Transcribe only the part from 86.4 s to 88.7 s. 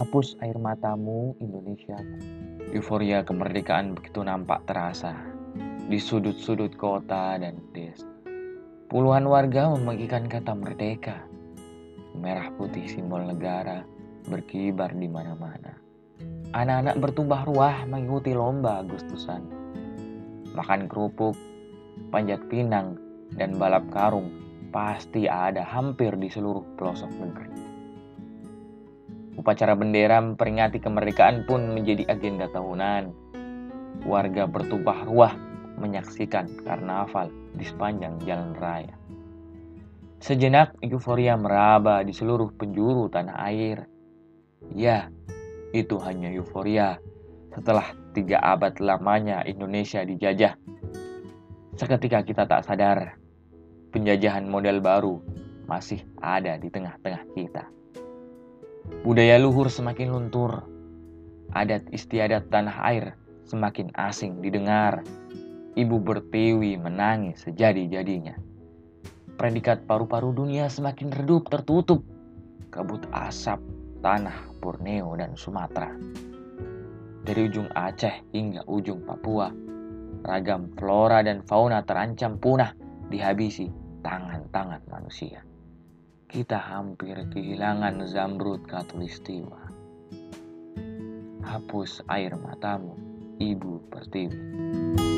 hampir kehilangan zamrud